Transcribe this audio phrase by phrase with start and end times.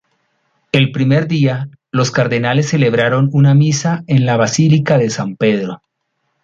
[0.71, 5.79] El primer día los cardenales celebraron una misa en la Basílica de San Pedro.